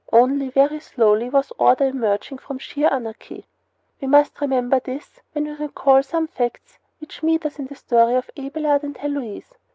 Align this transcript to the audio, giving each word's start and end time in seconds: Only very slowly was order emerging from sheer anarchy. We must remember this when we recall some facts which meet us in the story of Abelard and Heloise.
Only 0.11 0.49
very 0.49 0.79
slowly 0.79 1.29
was 1.29 1.53
order 1.59 1.85
emerging 1.85 2.39
from 2.39 2.57
sheer 2.57 2.89
anarchy. 2.91 3.45
We 4.01 4.07
must 4.07 4.41
remember 4.41 4.79
this 4.79 5.19
when 5.33 5.43
we 5.43 5.51
recall 5.51 6.01
some 6.01 6.25
facts 6.25 6.79
which 6.97 7.21
meet 7.21 7.45
us 7.45 7.59
in 7.59 7.67
the 7.67 7.75
story 7.75 8.15
of 8.15 8.31
Abelard 8.35 8.81
and 8.81 8.97
Heloise. 8.97 9.53